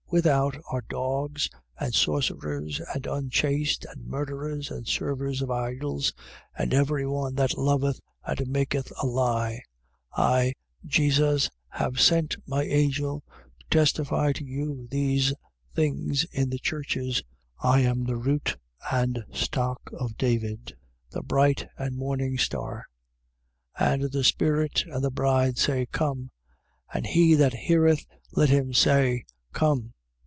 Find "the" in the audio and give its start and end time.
16.49-16.59, 18.03-18.17, 21.11-21.23, 24.11-24.23, 25.05-25.09